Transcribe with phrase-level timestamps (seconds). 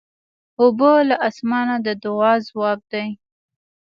[0.61, 3.07] اوبه له اسمانه د دعا ځواب دی.